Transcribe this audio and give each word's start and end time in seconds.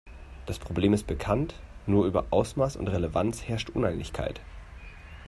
Das 0.47 0.57
Problem 0.57 0.93
ist 0.93 1.05
bekannt, 1.05 1.53
nur 1.85 2.07
über 2.07 2.25
Ausmaß 2.31 2.75
und 2.75 2.87
Relevanz 2.87 3.43
herrscht 3.43 3.69
Uneinigkeit. 3.69 4.41